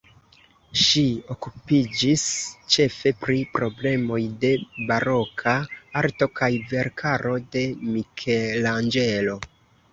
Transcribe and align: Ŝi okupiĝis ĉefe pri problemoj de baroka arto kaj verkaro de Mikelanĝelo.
Ŝi 0.83 1.01
okupiĝis 1.35 2.23
ĉefe 2.77 3.11
pri 3.25 3.37
problemoj 3.59 4.19
de 4.45 4.53
baroka 4.89 5.55
arto 6.03 6.31
kaj 6.43 6.53
verkaro 6.75 7.39
de 7.57 7.67
Mikelanĝelo. 7.95 9.41